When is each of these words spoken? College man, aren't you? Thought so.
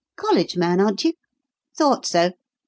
College 0.15 0.57
man, 0.57 0.79
aren't 0.79 1.03
you? 1.03 1.13
Thought 1.77 2.07
so. 2.07 2.31